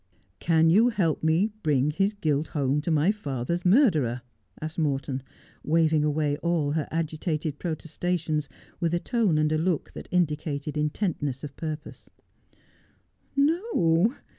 'Can 0.49 0.71
you 0.71 0.89
help 0.89 1.21
me 1.21 1.49
to 1.49 1.53
bring 1.61 1.91
his 1.91 2.15
guilt 2.15 2.47
home 2.57 2.81
to 2.81 2.89
my 2.89 3.11
father's 3.11 3.63
murderer 3.63 4.23
I' 4.59 4.65
asked 4.65 4.79
Morton, 4.79 5.21
waving 5.63 6.03
.away 6.03 6.37
all 6.37 6.71
her 6.71 6.87
agitated 6.89 7.59
pro 7.59 7.75
testations 7.75 8.47
with 8.79 8.95
a 8.95 8.99
tone 8.99 9.37
and 9.37 9.51
look 9.63 9.91
that 9.91 10.07
indicated 10.09 10.75
intentness 10.75 11.43
of 11.43 11.55
purpose.' 11.55 12.09
No. 13.35 14.15